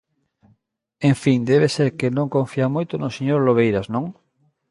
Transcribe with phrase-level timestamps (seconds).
[1.09, 4.05] En fin, debe de ser que non confía moito no señor Lobeiras, ¿non?